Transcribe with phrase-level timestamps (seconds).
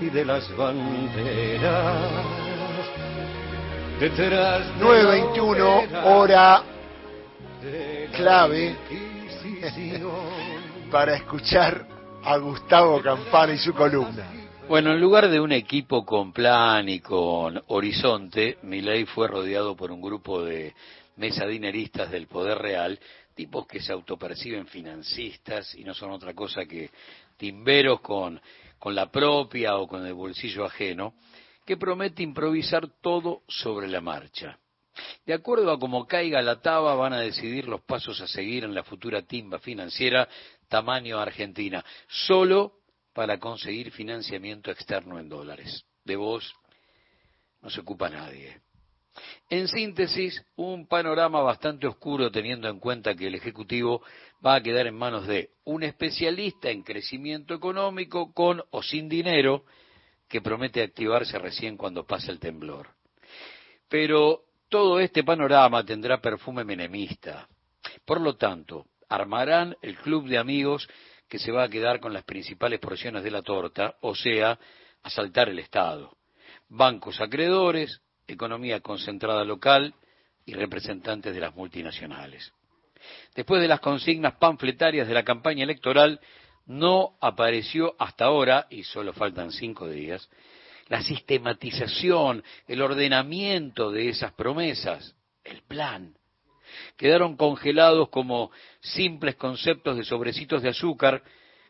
[0.00, 2.10] y de las banderas.
[4.00, 6.62] Detrás 9.21, hora
[8.12, 8.76] clave
[10.90, 11.86] para escuchar
[12.22, 14.30] a Gustavo Campana y su columna.
[14.68, 19.92] Bueno, en lugar de un equipo con plan y con horizonte, Milei fue rodeado por
[19.92, 20.74] un grupo de
[21.16, 22.98] mesadineristas del poder real,
[23.34, 26.90] tipos que se autoperciben financistas y no son otra cosa que
[27.36, 28.40] timberos con,
[28.86, 31.14] con la propia o con el bolsillo ajeno,
[31.64, 34.60] que promete improvisar todo sobre la marcha.
[35.26, 38.76] De acuerdo a cómo caiga la taba, van a decidir los pasos a seguir en
[38.76, 40.28] la futura timba financiera
[40.68, 42.74] tamaño Argentina, solo
[43.12, 45.84] para conseguir financiamiento externo en dólares.
[46.04, 46.54] De vos
[47.62, 48.60] no se ocupa nadie.
[49.48, 54.02] En síntesis, un panorama bastante oscuro teniendo en cuenta que el Ejecutivo
[54.44, 59.64] va a quedar en manos de un especialista en crecimiento económico con o sin dinero
[60.28, 62.88] que promete activarse recién cuando pase el temblor.
[63.88, 67.48] Pero todo este panorama tendrá perfume menemista.
[68.04, 70.88] Por lo tanto, armarán el club de amigos
[71.28, 74.58] que se va a quedar con las principales porciones de la torta, o sea,
[75.02, 76.16] asaltar el Estado.
[76.68, 79.94] Bancos acreedores, economía concentrada local
[80.44, 82.52] y representantes de las multinacionales.
[83.34, 86.20] Después de las consignas panfletarias de la campaña electoral,
[86.66, 90.28] no apareció hasta ahora, y solo faltan cinco días,
[90.88, 96.14] la sistematización, el ordenamiento de esas promesas, el plan.
[96.96, 101.22] Quedaron congelados como simples conceptos de sobrecitos de azúcar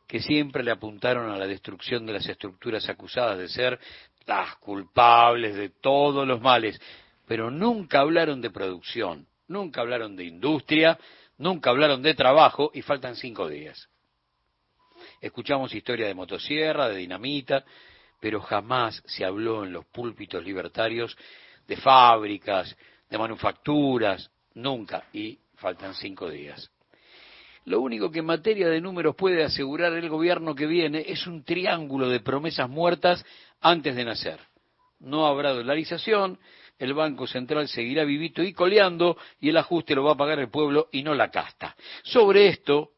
[0.07, 3.79] que siempre le apuntaron a la destrucción de las estructuras acusadas de ser
[4.27, 6.81] las culpables de todos los males,
[7.27, 10.99] pero nunca hablaron de producción, nunca hablaron de industria,
[11.39, 13.89] nunca hablaron de trabajo y faltan cinco días.
[15.21, 17.65] Escuchamos historia de motosierra, de dinamita,
[18.21, 21.17] pero jamás se habló en los púlpitos libertarios
[21.67, 22.77] de fábricas,
[23.09, 26.71] de manufacturas, nunca, y faltan cinco días.
[27.67, 31.43] Lo único que en materia de números puede asegurar el gobierno que viene es un
[31.43, 33.27] triángulo de promesas muertas
[33.61, 34.39] antes de nacer.
[35.01, 36.39] No habrá dolarización,
[36.79, 40.49] el Banco Central seguirá vivito y coleando y el ajuste lo va a pagar el
[40.49, 41.75] pueblo y no la casta.
[42.05, 42.91] Sobre esto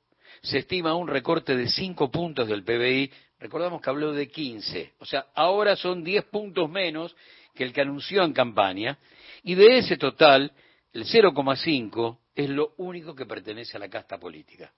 [0.43, 5.07] se estima un recorte de cinco puntos del PBI, recordamos que habló de 15, o
[5.07, 7.17] sea, ahora son 10 puntos menos
[7.55, 8.99] que el que anunció en campaña,
[9.43, 10.53] y de ese total,
[10.93, 14.73] el 0,5 es lo único que pertenece a la casta política.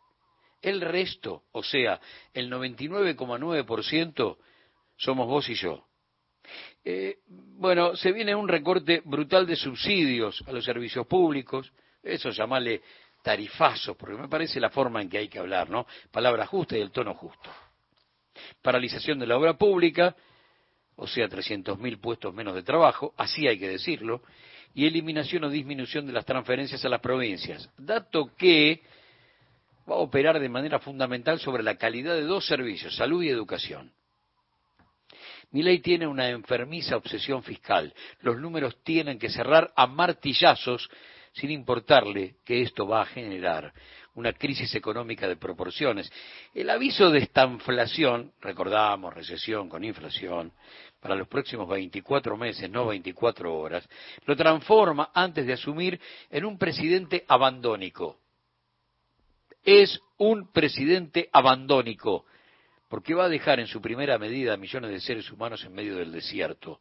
[0.63, 2.01] El resto, o sea,
[2.33, 4.39] el 99,9%
[4.97, 5.85] somos vos y yo.
[6.83, 11.71] Eh, bueno, se viene un recorte brutal de subsidios a los servicios públicos,
[12.03, 12.81] eso llamarle
[13.23, 15.87] tarifazo, porque me parece la forma en que hay que hablar, ¿no?
[16.11, 17.51] Palabra justa y el tono justo.
[18.63, 20.17] Paralización de la obra pública,
[20.97, 24.23] o sea, 300.000 puestos menos de trabajo, así hay que decirlo,
[24.75, 28.83] y eliminación o disminución de las transferencias a las provincias, dato que
[29.89, 33.93] va a operar de manera fundamental sobre la calidad de dos servicios, salud y educación.
[35.53, 37.93] Mi ley tiene una enfermiza obsesión fiscal.
[38.21, 40.89] Los números tienen que cerrar a martillazos
[41.33, 43.73] sin importarle que esto va a generar
[44.15, 46.11] una crisis económica de proporciones.
[46.55, 50.53] El aviso de esta inflación, recordamos recesión con inflación,
[51.01, 53.89] para los próximos 24 meses, no 24 horas,
[54.27, 55.99] lo transforma antes de asumir
[56.31, 58.19] en un presidente abandónico.
[59.65, 62.27] Es un presidente abandónico,
[62.89, 65.97] porque va a dejar en su primera medida a millones de seres humanos en medio
[65.97, 66.81] del desierto,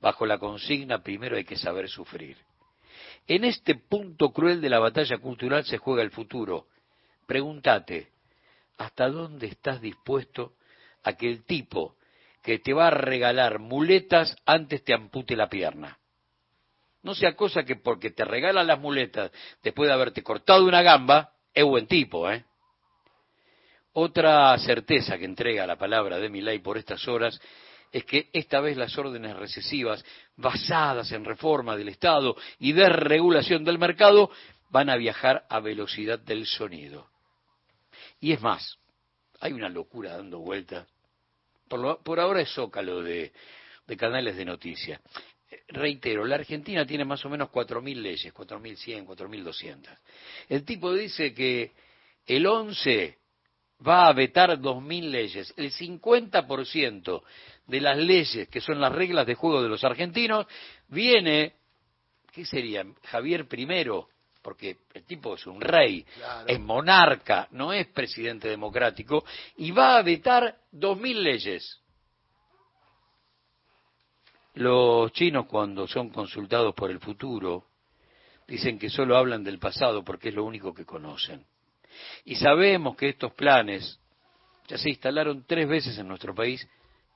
[0.00, 2.36] bajo la consigna primero hay que saber sufrir.
[3.26, 6.66] En este punto cruel de la batalla cultural se juega el futuro.
[7.26, 8.08] Pregúntate,
[8.78, 10.54] ¿hasta dónde estás dispuesto
[11.02, 11.96] a que el tipo
[12.42, 15.98] que te va a regalar muletas antes te ampute la pierna.
[17.02, 19.30] No sea cosa que porque te regala las muletas
[19.62, 22.44] después de haberte cortado una gamba, es buen tipo, ¿eh?
[23.92, 27.40] Otra certeza que entrega la palabra de Milay por estas horas
[27.92, 30.04] es que esta vez las órdenes recesivas,
[30.36, 34.30] basadas en reforma del Estado y desregulación del mercado,
[34.70, 37.08] van a viajar a velocidad del sonido.
[38.20, 38.78] Y es más,
[39.40, 40.86] hay una locura dando vuelta
[42.02, 43.32] por, ahora es zócalo de,
[43.96, 45.00] canales de noticias.
[45.68, 49.98] Reitero, la Argentina tiene más o menos 4.000 leyes, 4.100, 4.200.
[50.48, 51.72] El tipo dice que
[52.26, 53.18] el 11
[53.86, 55.54] va a vetar 2.000 leyes.
[55.56, 57.22] El 50%
[57.66, 60.46] de las leyes, que son las reglas de juego de los argentinos,
[60.88, 61.54] viene,
[62.32, 62.84] ¿qué sería?
[63.04, 63.66] Javier I,
[64.42, 66.04] porque el tipo es un rey,
[66.46, 69.24] es monarca, no es presidente democrático,
[69.56, 71.78] y va a vetar dos mil leyes.
[74.54, 77.66] Los chinos cuando son consultados por el futuro
[78.48, 81.46] dicen que solo hablan del pasado porque es lo único que conocen.
[82.24, 83.98] Y sabemos que estos planes
[84.68, 86.66] ya se instalaron tres veces en nuestro país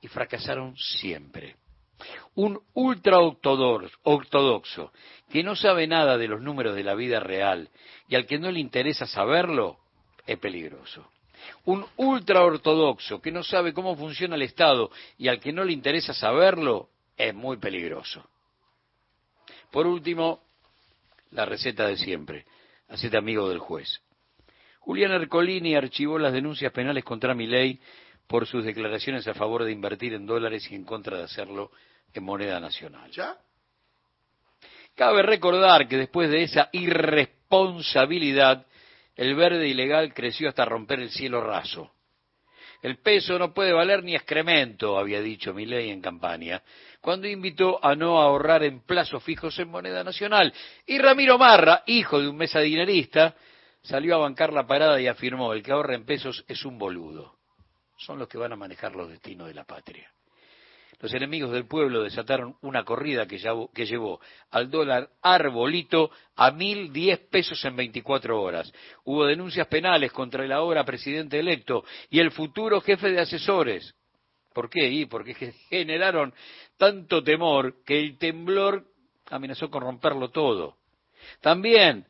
[0.01, 1.55] y fracasaron siempre.
[2.35, 4.91] Un ultra ortodoxo
[5.29, 7.69] que no sabe nada de los números de la vida real
[8.09, 9.77] y al que no le interesa saberlo,
[10.25, 11.09] es peligroso.
[11.65, 15.73] Un ultra ortodoxo que no sabe cómo funciona el Estado y al que no le
[15.73, 18.27] interesa saberlo, es muy peligroso.
[19.71, 20.41] Por último,
[21.31, 22.45] la receta de siempre.
[22.89, 24.01] Hacete amigo del juez.
[24.85, 27.79] Julián Ercolini archivó las denuncias penales contra Milei
[28.27, 31.71] por sus declaraciones a favor de invertir en dólares y en contra de hacerlo
[32.13, 33.09] en moneda nacional.
[33.09, 33.35] ¿Ya?
[34.93, 38.67] Cabe recordar que después de esa irresponsabilidad,
[39.15, 41.91] el verde ilegal creció hasta romper el cielo raso.
[42.83, 46.61] El peso no puede valer ni excremento, había dicho Milei en campaña,
[47.01, 50.53] cuando invitó a no ahorrar en plazos fijos en moneda nacional.
[50.85, 53.35] Y Ramiro Marra, hijo de un mesadinerista,
[53.85, 57.35] salió a bancar la parada y afirmó, el que ahorra en pesos es un boludo.
[57.97, 60.11] Son los que van a manejar los destinos de la patria.
[60.99, 64.19] Los enemigos del pueblo desataron una corrida que llevó, que llevó
[64.51, 68.71] al dólar arbolito a mil diez pesos en 24 horas.
[69.03, 73.93] Hubo denuncias penales contra el ahora presidente electo y el futuro jefe de asesores.
[74.53, 74.89] ¿Por qué?
[74.89, 75.33] Y porque
[75.69, 76.33] generaron
[76.77, 78.85] tanto temor que el temblor
[79.29, 80.77] amenazó con romperlo todo.
[81.41, 82.05] También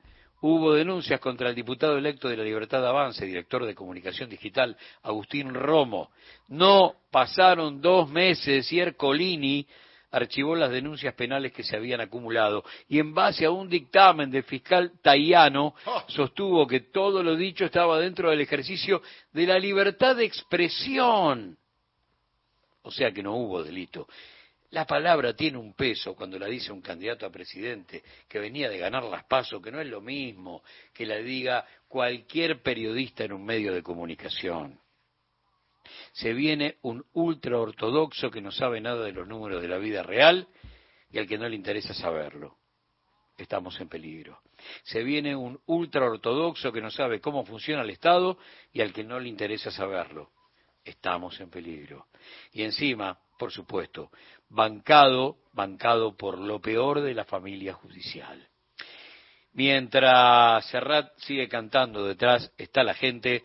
[0.47, 4.77] hubo denuncias contra el diputado electo de la Libertad de Avance, director de comunicación digital,
[5.01, 6.11] Agustín Romo.
[6.49, 9.65] No pasaron dos meses y Ercolini
[10.11, 14.43] archivó las denuncias penales que se habían acumulado y en base a un dictamen del
[14.43, 15.73] fiscal Tayano
[16.07, 19.01] sostuvo que todo lo dicho estaba dentro del ejercicio
[19.33, 21.57] de la libertad de expresión.
[22.83, 24.07] O sea que no hubo delito.
[24.75, 28.77] La palabra tiene un peso cuando la dice un candidato a presidente que venía de
[28.77, 30.63] ganar las pasos, que no es lo mismo
[30.93, 34.77] que la diga cualquier periodista en un medio de comunicación.
[36.11, 40.03] Se viene un ultra ortodoxo que no sabe nada de los números de la vida
[40.03, 40.45] real
[41.09, 42.57] y al que no le interesa saberlo.
[43.37, 44.41] Estamos en peligro.
[44.83, 48.37] Se viene un ultra ortodoxo que no sabe cómo funciona el Estado
[48.73, 50.31] y al que no le interesa saberlo.
[50.83, 52.07] Estamos en peligro.
[52.51, 54.11] Y encima, por supuesto,
[54.49, 58.47] bancado, bancado por lo peor de la familia judicial.
[59.53, 63.43] Mientras Serrat sigue cantando detrás está la gente,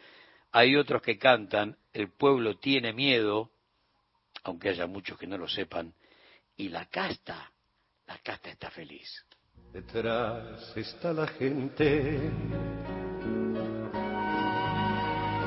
[0.50, 3.50] hay otros que cantan, el pueblo tiene miedo,
[4.42, 5.94] aunque haya muchos que no lo sepan,
[6.56, 7.52] y la casta,
[8.06, 9.24] la casta está feliz.
[9.72, 12.32] Detrás está la gente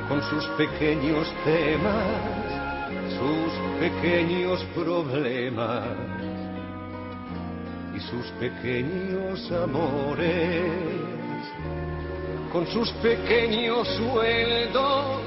[0.08, 2.43] con sus pequeños temas
[3.18, 5.83] sus pequeños problemas
[7.95, 10.71] y sus pequeños amores,
[12.51, 15.21] con sus pequeños sueldos,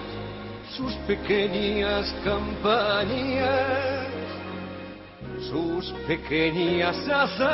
[0.76, 4.08] sus pequeñas campañas,
[5.50, 7.46] sus pequeñas azar